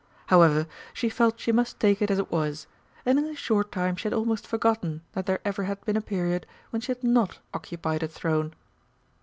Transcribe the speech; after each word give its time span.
However, 0.33 0.65
she 0.95 1.09
felt 1.09 1.39
she 1.39 1.51
must 1.51 1.79
take 1.79 2.01
it 2.01 2.09
as 2.09 2.17
it 2.17 2.31
was, 2.31 2.65
and 3.05 3.19
in 3.19 3.25
a 3.25 3.35
short 3.35 3.71
time 3.71 3.95
she 3.95 4.05
had 4.07 4.13
almost 4.15 4.47
forgotten 4.47 5.03
that 5.11 5.27
there 5.27 5.39
ever 5.45 5.65
had 5.65 5.85
been 5.85 5.95
a 5.95 6.01
period 6.01 6.47
when 6.71 6.81
she 6.81 6.91
had 6.91 7.03
not 7.03 7.37
occupied 7.53 8.01
a 8.01 8.07
throne. 8.07 8.55